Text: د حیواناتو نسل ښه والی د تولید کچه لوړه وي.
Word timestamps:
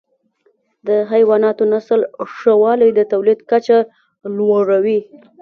د 0.87 0.89
حیواناتو 1.11 1.63
نسل 1.73 1.99
ښه 2.35 2.53
والی 2.61 2.89
د 2.93 2.99
تولید 3.11 3.39
کچه 3.51 3.77
لوړه 4.37 4.77
وي. 4.85 4.99